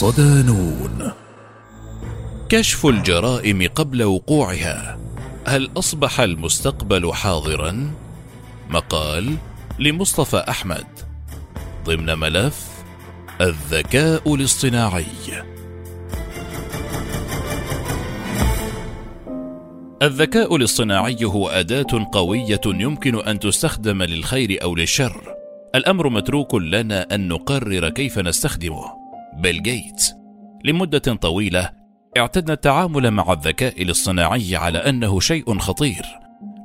صدانون. 0.00 1.12
كشف 2.48 2.86
الجرائم 2.86 3.68
قبل 3.74 4.02
وقوعها. 4.02 4.98
هل 5.46 5.70
أصبح 5.76 6.20
المستقبل 6.20 7.12
حاضرا؟ 7.12 7.90
مقال 8.70 9.36
لمصطفى 9.78 10.44
أحمد. 10.48 10.86
ضمن 11.84 12.18
ملف 12.18 12.68
الذكاء 13.40 14.34
الاصطناعي. 14.34 15.04
الذكاء 20.02 20.56
الاصطناعي 20.56 21.24
هو 21.24 21.48
أداة 21.48 22.08
قوية 22.12 22.60
يمكن 22.66 23.20
أن 23.20 23.40
تستخدم 23.40 24.02
للخير 24.02 24.58
أو 24.62 24.76
للشر. 24.76 25.34
الأمر 25.74 26.08
متروك 26.08 26.54
لنا 26.54 27.14
أن 27.14 27.28
نقرر 27.28 27.88
كيف 27.88 28.18
نستخدمه. 28.18 28.99
بيل 29.40 29.62
جيتس. 29.62 30.14
لمدة 30.64 30.98
طويلة 30.98 31.70
اعتدنا 32.18 32.52
التعامل 32.52 33.10
مع 33.10 33.32
الذكاء 33.32 33.82
الاصطناعي 33.82 34.56
على 34.56 34.78
أنه 34.78 35.20
شيء 35.20 35.58
خطير 35.58 36.02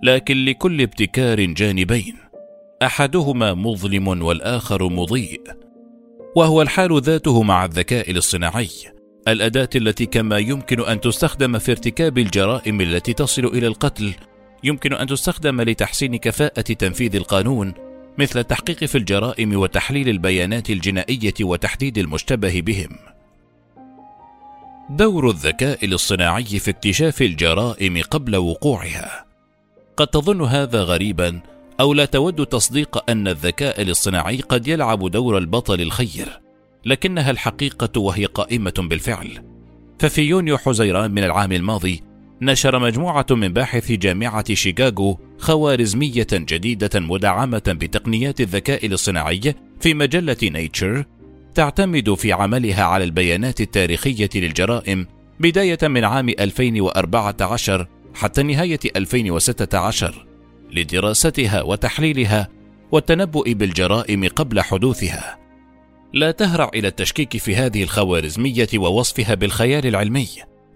لكن 0.03 0.45
لكل 0.45 0.81
ابتكار 0.81 1.45
جانبين 1.45 2.15
أحدهما 2.83 3.53
مظلم 3.53 4.07
والآخر 4.07 4.89
مضيء 4.89 5.41
وهو 6.35 6.61
الحال 6.61 7.01
ذاته 7.01 7.43
مع 7.43 7.65
الذكاء 7.65 8.11
الاصطناعي 8.11 8.69
الأداة 9.27 9.69
التي 9.75 10.05
كما 10.05 10.37
يمكن 10.37 10.81
أن 10.81 11.01
تستخدم 11.01 11.57
في 11.59 11.71
ارتكاب 11.71 12.17
الجرائم 12.17 12.81
التي 12.81 13.13
تصل 13.13 13.45
إلى 13.45 13.67
القتل 13.67 14.13
يمكن 14.63 14.93
أن 14.93 15.07
تستخدم 15.07 15.61
لتحسين 15.61 16.15
كفاءة 16.15 16.61
تنفيذ 16.61 17.15
القانون 17.15 17.73
مثل 18.17 18.39
التحقيق 18.39 18.85
في 18.85 18.97
الجرائم 18.97 19.55
وتحليل 19.59 20.09
البيانات 20.09 20.69
الجنائية 20.69 21.33
وتحديد 21.41 21.97
المشتبه 21.97 22.61
بهم. 22.61 22.89
دور 24.89 25.29
الذكاء 25.29 25.85
الاصطناعي 25.85 26.43
في 26.43 26.71
اكتشاف 26.71 27.21
الجرائم 27.21 28.01
قبل 28.01 28.35
وقوعها. 28.35 29.25
قد 29.97 30.07
تظن 30.07 30.41
هذا 30.41 30.83
غريبا 30.83 31.39
أو 31.79 31.93
لا 31.93 32.05
تود 32.05 32.45
تصديق 32.45 33.09
أن 33.09 33.27
الذكاء 33.27 33.81
الاصطناعي 33.81 34.37
قد 34.37 34.67
يلعب 34.67 35.11
دور 35.11 35.37
البطل 35.37 35.81
الخير 35.81 36.39
لكنها 36.85 37.31
الحقيقة 37.31 38.01
وهي 38.01 38.25
قائمة 38.25 38.73
بالفعل. 38.77 39.43
ففي 39.99 40.21
يونيو 40.21 40.57
حزيران 40.57 41.11
من 41.11 41.23
العام 41.23 41.51
الماضي 41.51 42.03
نشر 42.41 42.79
مجموعة 42.79 43.25
من 43.31 43.53
باحثي 43.53 43.95
جامعة 43.95 44.53
شيكاغو 44.53 45.19
خوارزمية 45.37 46.27
جديدة 46.33 46.99
مدعمة 46.99 47.63
بتقنيات 47.67 48.41
الذكاء 48.41 48.85
الاصطناعي 48.85 49.55
في 49.79 49.93
مجلة 49.93 50.37
نيتشر 50.43 51.05
تعتمد 51.55 52.13
في 52.13 52.31
عملها 52.31 52.83
على 52.83 53.03
البيانات 53.03 53.61
التاريخية 53.61 54.29
للجرائم 54.35 55.07
بداية 55.39 55.77
من 55.83 56.03
عام 56.03 56.29
2014 56.29 57.87
حتى 58.13 58.43
نهاية 58.43 58.79
2016 58.95 60.25
لدراستها 60.71 61.61
وتحليلها 61.61 62.49
والتنبؤ 62.91 63.53
بالجرائم 63.53 64.27
قبل 64.27 64.61
حدوثها. 64.61 65.37
لا 66.13 66.31
تهرع 66.31 66.71
إلى 66.73 66.87
التشكيك 66.87 67.37
في 67.37 67.55
هذه 67.55 67.83
الخوارزمية 67.83 68.67
ووصفها 68.75 69.35
بالخيال 69.35 69.87
العلمي. 69.87 70.27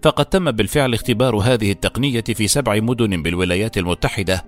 فقد 0.02 0.24
تم 0.24 0.50
بالفعل 0.50 0.94
اختبار 0.94 1.36
هذه 1.36 1.72
التقنية 1.72 2.20
في 2.20 2.48
سبع 2.48 2.80
مدن 2.80 3.22
بالولايات 3.22 3.78
المتحدة 3.78 4.44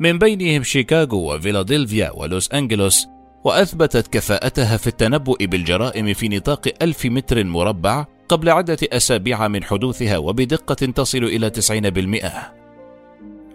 من 0.00 0.18
بينهم 0.18 0.62
شيكاغو 0.62 1.34
وفيلادلفيا 1.34 2.10
ولوس 2.10 2.52
أنجلوس 2.52 3.06
وأثبتت 3.44 4.06
كفاءتها 4.06 4.76
في 4.76 4.86
التنبؤ 4.86 5.44
بالجرائم 5.44 6.14
في 6.14 6.28
نطاق 6.28 6.72
ألف 6.82 7.06
متر 7.06 7.44
مربع 7.44 8.06
قبل 8.28 8.50
عدة 8.50 8.78
أسابيع 8.82 9.48
من 9.48 9.64
حدوثها 9.64 10.18
وبدقة 10.18 10.74
تصل 10.74 11.24
إلى 11.24 11.50
90%. 11.50 12.64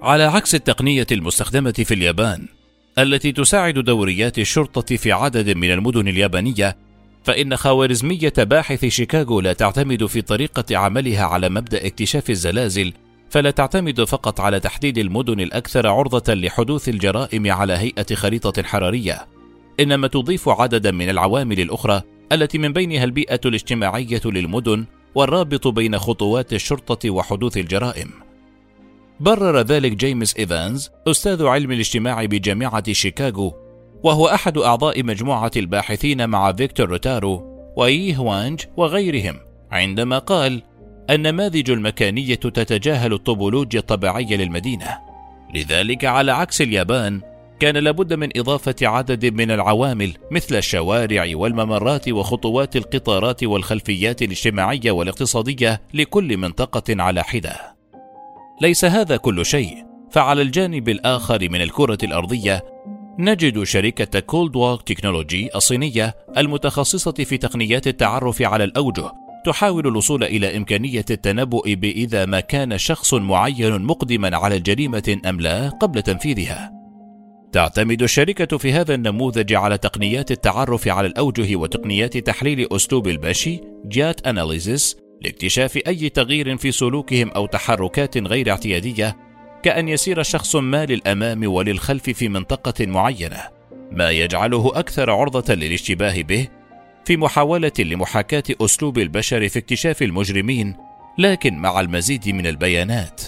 على 0.01 0.23
عكس 0.23 0.55
التقنية 0.55 1.07
المستخدمة 1.11 1.71
في 1.71 1.93
اليابان 1.93 2.47
التي 2.99 3.31
تساعد 3.31 3.73
دوريات 3.73 4.39
الشرطة 4.39 4.95
في 4.95 5.11
عدد 5.11 5.49
من 5.57 5.71
المدن 5.71 6.07
اليابانية 6.07 6.77
فإن 7.29 7.55
خوارزمية 7.55 8.33
باحث 8.37 8.85
شيكاغو 8.85 9.39
لا 9.39 9.53
تعتمد 9.53 10.05
في 10.05 10.21
طريقة 10.21 10.77
عملها 10.77 11.23
على 11.23 11.49
مبدأ 11.49 11.87
اكتشاف 11.87 12.29
الزلازل 12.29 12.93
فلا 13.29 13.51
تعتمد 13.51 14.03
فقط 14.03 14.39
على 14.39 14.59
تحديد 14.59 14.97
المدن 14.97 15.39
الأكثر 15.39 15.87
عرضة 15.87 16.33
لحدوث 16.33 16.89
الجرائم 16.89 17.51
على 17.51 17.73
هيئة 17.73 18.15
خريطة 18.15 18.63
حرارية 18.63 19.27
إنما 19.79 20.07
تضيف 20.07 20.49
عددا 20.49 20.91
من 20.91 21.09
العوامل 21.09 21.59
الأخرى 21.59 22.01
التي 22.31 22.57
من 22.57 22.73
بينها 22.73 23.03
البيئة 23.03 23.41
الاجتماعية 23.45 24.21
للمدن 24.25 24.85
والرابط 25.15 25.67
بين 25.67 25.97
خطوات 25.97 26.53
الشرطة 26.53 27.09
وحدوث 27.09 27.57
الجرائم. 27.57 28.09
برر 29.19 29.59
ذلك 29.61 29.91
جيمس 29.91 30.35
إيفانز 30.35 30.89
أستاذ 31.07 31.45
علم 31.45 31.71
الاجتماع 31.71 32.25
بجامعة 32.25 32.93
شيكاغو 32.93 33.68
وهو 34.03 34.27
أحد 34.27 34.57
أعضاء 34.57 35.03
مجموعة 35.03 35.51
الباحثين 35.57 36.29
مع 36.29 36.53
فيكتور 36.53 36.89
روتارو 36.89 37.49
ويي 37.77 38.17
هوانج 38.17 38.61
وغيرهم 38.77 39.35
عندما 39.71 40.17
قال 40.17 40.63
النماذج 41.09 41.71
المكانية 41.71 42.35
تتجاهل 42.35 43.13
الطبولوجيا 43.13 43.79
الطبيعية 43.79 44.35
للمدينة 44.35 44.97
لذلك 45.55 46.05
على 46.05 46.31
عكس 46.31 46.61
اليابان 46.61 47.21
كان 47.59 47.77
لابد 47.77 48.13
من 48.13 48.29
إضافة 48.37 48.75
عدد 48.81 49.25
من 49.33 49.51
العوامل 49.51 50.13
مثل 50.31 50.55
الشوارع 50.55 51.31
والممرات 51.33 52.09
وخطوط 52.09 52.75
القطارات 52.75 53.43
والخلفيات 53.43 54.21
الاجتماعية 54.21 54.91
والاقتصادية 54.91 55.81
لكل 55.93 56.37
منطقة 56.37 57.03
على 57.03 57.23
حدة. 57.23 57.75
ليس 58.61 58.85
هذا 58.85 59.17
كل 59.17 59.45
شيء، 59.45 59.85
فعلى 60.11 60.41
الجانب 60.41 60.89
الآخر 60.89 61.49
من 61.49 61.61
الكرة 61.61 61.97
الأرضية 62.03 62.63
نجد 63.19 63.63
شركة 63.63 64.19
CloudWalk 64.19 64.81
Technology 64.81 65.49
الصينية 65.55 66.15
المتخصصة 66.37 67.11
في 67.11 67.37
تقنيات 67.37 67.87
التعرف 67.87 68.41
على 68.41 68.63
الأوجه 68.63 69.11
تحاول 69.45 69.87
الوصول 69.87 70.23
إلى 70.23 70.57
إمكانية 70.57 71.05
التنبؤ 71.09 71.73
بإذا 71.73 72.25
ما 72.25 72.39
كان 72.39 72.77
شخص 72.77 73.13
معين 73.13 73.81
مقدما 73.81 74.37
على 74.37 74.55
الجريمة 74.55 75.17
أم 75.25 75.41
لا 75.41 75.69
قبل 75.69 76.01
تنفيذها. 76.01 76.71
تعتمد 77.51 78.01
الشركة 78.01 78.57
في 78.57 78.73
هذا 78.73 78.95
النموذج 78.95 79.53
على 79.53 79.77
تقنيات 79.77 80.31
التعرف 80.31 80.87
على 80.87 81.07
الأوجه 81.07 81.55
وتقنيات 81.55 82.17
تحليل 82.17 82.67
أسلوب 82.71 83.07
المشي 83.07 83.61
gait 83.85 84.27
analysis 84.27 84.97
لاكتشاف 85.21 85.77
أي 85.87 86.09
تغيير 86.09 86.57
في 86.57 86.71
سلوكهم 86.71 87.29
أو 87.29 87.45
تحركات 87.45 88.17
غير 88.17 88.51
اعتيادية 88.51 89.28
كأن 89.63 89.87
يسير 89.87 90.23
شخص 90.23 90.55
ما 90.55 90.85
للأمام 90.85 91.51
وللخلف 91.53 92.09
في 92.09 92.29
منطقة 92.29 92.85
معينة 92.85 93.43
ما 93.91 94.09
يجعله 94.09 94.71
أكثر 94.75 95.11
عرضة 95.11 95.53
للاشتباه 95.53 96.21
به 96.21 96.47
في 97.05 97.17
محاولة 97.17 97.71
لمحاكاة 97.79 98.43
أسلوب 98.61 98.97
البشر 98.97 99.49
في 99.49 99.59
اكتشاف 99.59 100.01
المجرمين 100.01 100.75
لكن 101.17 101.57
مع 101.57 101.79
المزيد 101.79 102.29
من 102.29 102.47
البيانات 102.47 103.21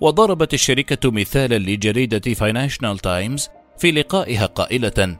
وضربت 0.00 0.54
الشركة 0.54 1.10
مثالا 1.10 1.58
لجريدة 1.58 2.34
فاينانشال 2.34 2.98
تايمز 2.98 3.48
في 3.78 3.90
لقائها 3.90 4.46
قائلة: 4.46 5.16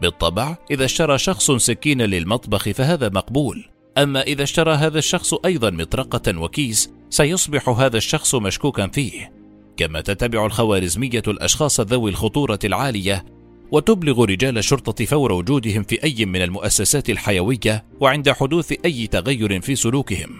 بالطبع 0.00 0.56
إذا 0.70 0.84
اشترى 0.84 1.18
شخص 1.18 1.50
سكينا 1.50 2.02
للمطبخ 2.02 2.70
فهذا 2.70 3.08
مقبول، 3.08 3.68
أما 3.98 4.22
إذا 4.22 4.42
اشترى 4.42 4.74
هذا 4.74 4.98
الشخص 4.98 5.34
أيضا 5.34 5.70
مطرقة 5.70 6.38
وكيس 6.38 6.90
سيصبح 7.10 7.68
هذا 7.68 7.96
الشخص 7.96 8.34
مشكوكا 8.34 8.86
فيه. 8.86 9.39
كما 9.80 10.00
تتبع 10.00 10.46
الخوارزمية 10.46 11.22
الأشخاص 11.28 11.80
ذوي 11.80 12.10
الخطورة 12.10 12.58
العالية 12.64 13.24
وتبلغ 13.70 14.24
رجال 14.24 14.58
الشرطة 14.58 15.04
فور 15.04 15.32
وجودهم 15.32 15.82
في 15.82 16.04
أي 16.04 16.26
من 16.26 16.42
المؤسسات 16.42 17.10
الحيوية 17.10 17.84
وعند 18.00 18.30
حدوث 18.30 18.72
أي 18.84 19.06
تغير 19.06 19.60
في 19.60 19.76
سلوكهم. 19.76 20.30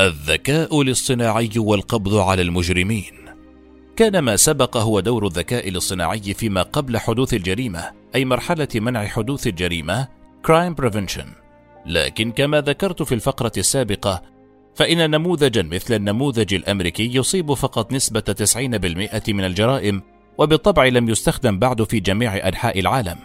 الذكاء 0.00 0.82
الاصطناعي 0.82 1.50
والقبض 1.56 2.14
على 2.14 2.42
المجرمين 2.42 3.12
كان 3.96 4.18
ما 4.18 4.36
سبق 4.36 4.76
هو 4.76 5.00
دور 5.00 5.26
الذكاء 5.26 5.68
الاصطناعي 5.68 6.34
فيما 6.34 6.62
قبل 6.62 6.98
حدوث 6.98 7.34
الجريمة 7.34 7.90
أي 8.14 8.24
مرحلة 8.24 8.68
منع 8.74 9.06
حدوث 9.06 9.46
الجريمة 9.46 10.08
crime 10.46 10.74
prevention 10.82 11.26
لكن 11.86 12.32
كما 12.32 12.60
ذكرت 12.60 13.02
في 13.02 13.14
الفقرة 13.14 13.52
السابقة 13.56 14.35
فإن 14.76 15.10
نموذجا 15.10 15.62
مثل 15.62 15.94
النموذج 15.94 16.54
الأمريكي 16.54 17.16
يصيب 17.16 17.54
فقط 17.54 17.92
نسبة 17.92 18.20
90% 18.20 19.32
من 19.32 19.44
الجرائم 19.44 20.02
وبالطبع 20.38 20.84
لم 20.84 21.08
يستخدم 21.08 21.58
بعد 21.58 21.82
في 21.82 22.00
جميع 22.00 22.48
أنحاء 22.48 22.80
العالم. 22.80 23.16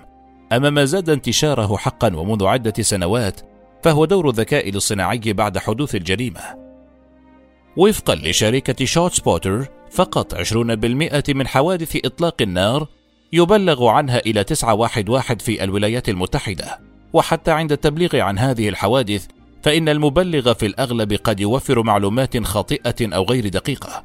أما 0.52 0.70
ما 0.70 0.86
زاد 0.86 1.10
انتشاره 1.10 1.78
حقا 1.78 2.16
ومنذ 2.16 2.46
عدة 2.46 2.84
سنوات 2.84 3.42
فهو 3.84 4.06
دور 4.06 4.30
الذكاء 4.30 4.70
الاصطناعي 4.70 5.34
بعد 5.34 5.58
حدوث 5.58 5.96
الجريمة. 5.96 6.42
وفقا 7.78 8.16
لشركة 8.16 8.86
شوت 8.86 9.14
سبوتر 9.14 9.66
فقط 9.92 10.34
20% 10.36 11.34
من 11.34 11.48
حوادث 11.48 12.06
إطلاق 12.06 12.42
النار 12.42 12.88
يبلغ 13.34 13.88
عنها 13.88 14.20
إلى 14.20 14.44
911 14.44 15.40
في 15.40 15.64
الولايات 15.64 16.10
المتحدة. 16.10 16.80
وحتى 17.14 17.52
عند 17.52 17.72
التبليغ 17.72 18.16
عن 18.16 18.40
هذه 18.40 18.70
الحوادث 18.70 19.28
فإن 19.64 19.90
المبلغ 19.90 20.54
في 20.54 20.66
الأغلب 20.66 21.14
قد 21.14 21.40
يوفر 21.40 21.84
معلومات 21.84 22.44
خاطئة 22.44 23.16
أو 23.16 23.24
غير 23.24 23.48
دقيقة. 23.48 24.04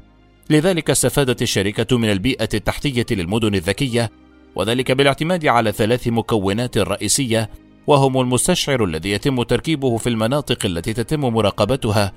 لذلك 0.49 0.89
استفادت 0.89 1.41
الشركة 1.41 1.97
من 1.97 2.11
البيئة 2.11 2.49
التحتية 2.53 3.05
للمدن 3.11 3.55
الذكية 3.55 4.11
وذلك 4.55 4.91
بالاعتماد 4.91 5.45
على 5.45 5.71
ثلاث 5.71 6.07
مكونات 6.07 6.77
رئيسية 6.77 7.49
وهم 7.87 8.21
المستشعر 8.21 8.83
الذي 8.83 9.11
يتم 9.11 9.43
تركيبه 9.43 9.97
في 9.97 10.09
المناطق 10.09 10.65
التي 10.65 10.93
تتم 10.93 11.21
مراقبتها 11.21 12.13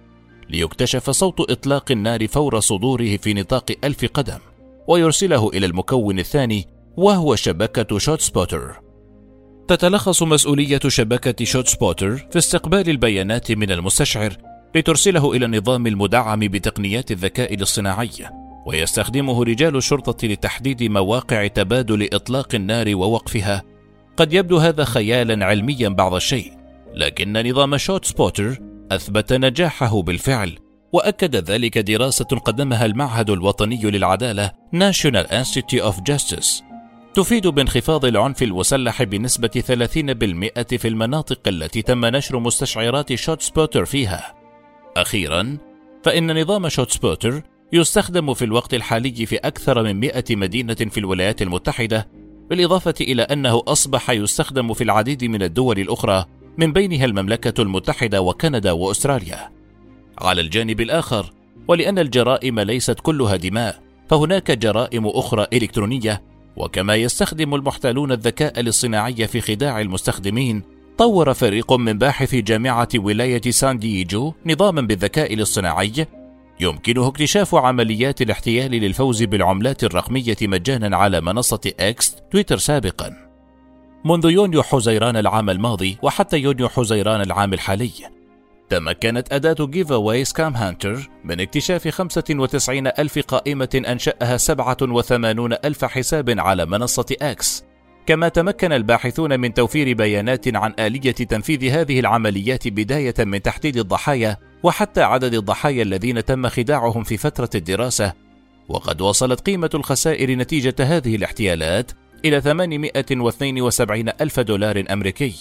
ليكتشف 0.51 1.11
صوت 1.11 1.51
إطلاق 1.51 1.91
النار 1.91 2.29
فور 2.29 2.61
صدوره 2.61 3.17
في 3.17 3.35
نطاق 3.35 3.73
ألف 3.85 4.05
قدم 4.05 4.39
ويرسله 4.89 5.49
إلى 5.49 5.67
المكون 5.67 6.19
الثاني 6.19 6.67
وهو 6.97 7.37
شبكة 7.37 7.99
ShotSpotter. 7.99 8.90
تتلخص 9.71 10.23
مسؤولية 10.23 10.81
شبكة 10.87 11.45
ShotSpotter 11.45 12.17
في 12.17 12.39
استقبال 12.39 12.91
البيانات 12.91 13.53
من 13.53 13.71
المستشعر 13.71 14.37
لترسله 14.75 15.33
إلى 15.33 15.45
النظام 15.45 15.87
المدعم 15.87 16.41
بتقنيات 16.41 17.11
الذكاء 17.11 17.55
الاصطناعي 17.55 18.11
ويستخدمه 18.67 19.45
رجال 19.45 19.77
الشرطة 19.77 20.29
لتحديد 20.29 20.83
مواقع 20.83 21.47
تبادل 21.47 22.09
إطلاق 22.13 22.55
النار 22.55 22.97
ووقفها. 22.97 23.63
قد 24.17 24.33
يبدو 24.33 24.59
هذا 24.59 24.85
خيالا 24.85 25.47
علميا 25.47 25.89
بعض 25.89 26.15
الشيء 26.15 26.53
لكن 26.95 27.51
نظام 27.51 27.77
ShotSpotter 27.77 28.59
أثبت 28.93 29.33
نجاحه 29.33 30.03
بالفعل 30.03 30.59
وأكد 30.93 31.37
ذلك 31.37 31.79
دراسة 31.79 32.25
قدمها 32.25 32.87
المعهد 32.87 33.31
الوطني 33.31 33.83
للعدالة 33.83 34.51
National 34.75 35.27
Institute 35.27 35.83
of 35.83 35.95
Justice. 36.13 36.70
تفيد 37.15 37.47
بانخفاض 37.47 38.05
العنف 38.05 38.43
المسلح 38.43 39.03
بنسبة 39.03 39.49
30% 39.49 40.77
في 40.77 40.89
المناطق 40.89 41.41
التي 41.49 41.83
تم 41.83 42.07
نشر 42.07 42.39
مستشعرات 42.39 43.15
ShotSpotter 43.15 43.85
فيها. 43.85 44.35
أخيرا، 44.97 45.59
فإن 46.05 46.41
نظام 46.41 46.69
ShotSpotter 46.69 47.43
يستخدم 47.73 48.35
في 48.35 48.45
الوقت 48.45 48.75
الحالي 48.75 49.27
في 49.27 49.37
أكثر 49.37 49.83
من 49.83 50.01
100 50.01 50.25
مدينة 50.31 50.75
في 50.75 50.99
الولايات 50.99 51.43
المتحدة، 51.43 52.09
بالإضافة 52.51 52.95
إلى 53.01 53.23
أنه 53.23 53.63
أصبح 53.69 54.11
يستخدم 54.11 54.73
في 54.75 54.85
العديد 54.85 55.25
من 55.25 55.43
الدول 55.43 55.79
الأخرى 55.79 56.25
من 56.59 56.73
بينها 56.73 57.05
المملكة 57.05 57.63
المتحدة 57.63 58.21
وكندا 58.21 58.73
وأستراليا. 58.73 59.51
على 60.19 60.41
الجانب 60.41 60.81
الآخر، 60.81 61.33
ولأن 61.69 61.99
الجرائم 61.99 62.61
ليست 62.61 63.01
كلها 63.01 63.37
دماء، 63.37 63.83
فهناك 64.09 64.51
جرائم 64.51 65.07
أخرى 65.07 65.47
إلكترونية 65.53 66.30
وكما 66.61 66.95
يستخدم 66.95 67.55
المحتالون 67.55 68.13
الذكاء 68.13 68.61
الاصطناعي 68.61 69.27
في 69.27 69.41
خداع 69.41 69.81
المستخدمين 69.81 70.63
طور 70.99 71.35
فريق 71.35 71.73
من 71.73 71.99
باحثي 71.99 72.41
جامعة 72.41 72.89
ولاية 72.95 73.41
سان 73.51 73.79
دييجو 73.79 74.33
نظاما 74.47 74.81
بالذكاء 74.81 75.35
الاصطناعي. 75.35 76.07
يمكنه 76.61 77.07
اكتشاف 77.09 77.55
عمليات 77.55 78.23
الاحتيال 78.23 78.71
للفوز 78.71 79.23
بالعملات 79.23 79.85
الرقمية 79.85 80.37
مجانا 80.43 80.97
على 80.97 81.21
منصة 81.21 81.73
إكس 81.81 82.17
تويتر 82.33 82.59
سابقا. 82.59 83.31
منذ 84.05 84.31
يونيو 84.31 84.63
حزيران 84.63 85.17
العام 85.17 85.51
الماضي 85.51 85.99
وحتى 86.03 86.39
يونيو 86.39 86.69
حزيران 86.69 87.21
العام 87.21 87.53
الحالي 87.53 87.91
تمكنت 88.71 89.33
أداة 89.33 89.67
جيف 89.67 89.93
أواي 89.93 90.25
سكام 90.25 90.57
هانتر 90.57 91.11
من 91.25 91.41
اكتشاف 91.41 91.89
95 91.89 92.87
ألف 92.87 93.19
قائمة 93.19 93.83
أنشأها 93.89 94.37
87 94.37 95.53
ألف 95.53 95.85
حساب 95.85 96.41
على 96.41 96.67
منصة 96.67 97.07
أكس 97.23 97.65
كما 98.07 98.29
تمكن 98.29 98.73
الباحثون 98.73 99.41
من 99.41 99.55
توفير 99.55 99.97
بيانات 99.97 100.57
عن 100.57 100.75
آلية 100.79 101.13
تنفيذ 101.13 101.71
هذه 101.71 102.01
العمليات 102.01 102.69
بداية 102.69 103.15
من 103.19 103.43
تحديد 103.43 103.77
الضحايا 103.77 104.37
وحتى 104.63 105.03
عدد 105.03 105.35
الضحايا 105.35 105.83
الذين 105.83 106.25
تم 106.25 106.49
خداعهم 106.49 107.05
في 107.05 107.17
فترة 107.17 107.51
الدراسة. 107.55 108.13
وقد 108.69 109.01
وصلت 109.01 109.41
قيمة 109.41 109.71
الخسائر 109.75 110.31
نتيجة 110.31 110.75
هذه 110.81 111.17
الاحتيالات 111.17 111.93
إلى 112.25 112.41
872 112.41 114.09
ألف 114.21 114.41
دولار 114.41 114.85
أمريكي. 114.91 115.35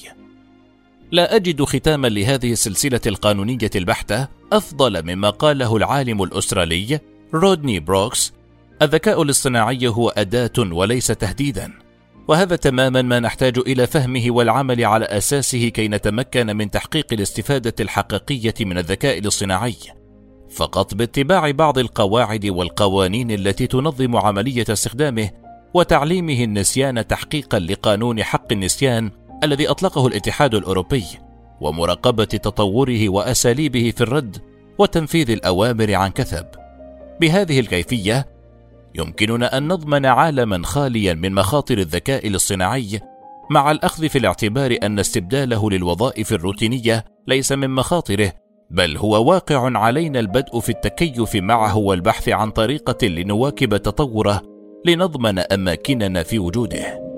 لا 1.11 1.35
أجد 1.35 1.63
ختاما 1.63 2.07
لهذه 2.07 2.51
السلسلة 2.51 3.01
القانونية 3.07 3.69
البحتة 3.75 4.27
أفضل 4.53 5.03
مما 5.03 5.29
قاله 5.29 5.77
العالم 5.77 6.23
الأسترالي 6.23 6.99
رودني 7.33 7.79
بروكس 7.79 8.33
الذكاء 8.81 9.21
الاصطناعي 9.21 9.87
هو 9.87 10.09
أداة 10.09 10.51
وليس 10.57 11.07
تهديدا. 11.07 11.73
وهذا 12.27 12.55
تماما 12.55 13.01
ما 13.01 13.19
نحتاج 13.19 13.57
إلى 13.57 13.87
فهمه 13.87 14.25
والعمل 14.27 14.85
على 14.85 15.05
أساسه 15.05 15.67
كي 15.69 15.87
نتمكن 15.87 16.57
من 16.57 16.71
تحقيق 16.71 17.05
الاستفادة 17.13 17.73
الحقيقية 17.79 18.53
من 18.59 18.77
الذكاء 18.77 19.17
الاصطناعي. 19.17 19.75
فقط 20.49 20.93
باتباع 20.93 21.51
بعض 21.51 21.77
القواعد 21.77 22.45
والقوانين 22.45 23.31
التي 23.31 23.67
تنظم 23.67 24.15
عملية 24.15 24.65
استخدامه 24.69 25.29
وتعليمه 25.73 26.43
النسيان 26.43 27.07
تحقيقا 27.07 27.59
لقانون 27.59 28.23
حق 28.23 28.51
النسيان 28.51 29.11
الذي 29.43 29.69
أطلقه 29.69 30.07
الاتحاد 30.07 30.55
الأوروبي 30.55 31.05
ومراقبة 31.61 32.23
تطوره 32.23 33.09
وأساليبه 33.09 33.93
في 33.95 34.01
الرد 34.01 34.37
وتنفيذ 34.77 35.31
الأوامر 35.31 35.93
عن 35.93 36.09
كثب. 36.09 36.45
بهذه 37.21 37.59
الكيفية 37.59 38.27
يمكننا 38.95 39.57
أن 39.57 39.67
نضمن 39.67 40.05
عالما 40.05 40.65
خاليا 40.65 41.13
من 41.13 41.33
مخاطر 41.33 41.77
الذكاء 41.77 42.27
الاصطناعي 42.27 42.99
مع 43.49 43.71
الأخذ 43.71 44.09
في 44.09 44.17
الاعتبار 44.17 44.77
أن 44.83 44.99
استبداله 44.99 45.69
للوظائف 45.69 46.33
الروتينية 46.33 47.05
ليس 47.27 47.51
من 47.51 47.69
مخاطره 47.69 48.31
بل 48.71 48.97
هو 48.97 49.29
واقع 49.31 49.77
علينا 49.77 50.19
البدء 50.19 50.59
في 50.59 50.69
التكيف 50.69 51.35
معه 51.35 51.77
والبحث 51.77 52.29
عن 52.29 52.51
طريقة 52.51 53.07
لنواكب 53.07 53.77
تطوره 53.77 54.41
لنضمن 54.85 55.39
أماكننا 55.39 56.23
في 56.23 56.39
وجوده. 56.39 57.08